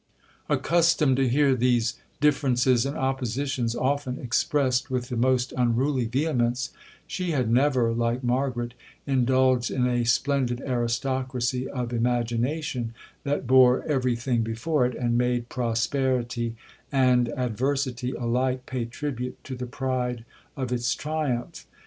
[0.49, 6.71] Accustomed to hear these differences and oppositions often expressed with the most unruly vehemence,
[7.05, 8.73] she had never, like Margaret,
[9.05, 12.95] indulged in a splendid aristocracy of imagination,
[13.25, 16.55] that bore every thing before it, and made prosperity
[16.91, 20.25] and adversity alike pay tribute to the pride
[20.57, 21.67] of its triumph.